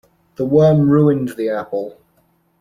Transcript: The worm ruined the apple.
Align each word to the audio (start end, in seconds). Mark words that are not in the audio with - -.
The 0.37 0.45
worm 0.47 0.89
ruined 0.89 1.29
the 1.37 1.51
apple. 1.51 1.95